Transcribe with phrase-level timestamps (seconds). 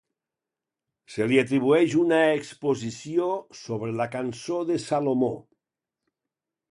[1.15, 3.27] Se li atribueix una exposició
[3.59, 5.31] sobre la cançó de Salomó.